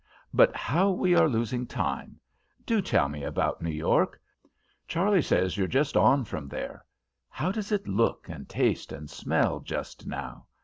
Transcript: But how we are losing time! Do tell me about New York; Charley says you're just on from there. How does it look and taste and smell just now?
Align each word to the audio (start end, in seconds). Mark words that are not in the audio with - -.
But 0.33 0.55
how 0.55 0.89
we 0.89 1.13
are 1.15 1.29
losing 1.29 1.67
time! 1.67 2.19
Do 2.65 2.81
tell 2.81 3.07
me 3.07 3.21
about 3.21 3.61
New 3.61 3.69
York; 3.69 4.19
Charley 4.87 5.21
says 5.21 5.57
you're 5.57 5.67
just 5.67 5.95
on 5.95 6.25
from 6.25 6.47
there. 6.47 6.83
How 7.29 7.51
does 7.51 7.71
it 7.71 7.87
look 7.87 8.27
and 8.27 8.49
taste 8.49 8.91
and 8.91 9.07
smell 9.11 9.59
just 9.59 10.07
now? 10.07 10.47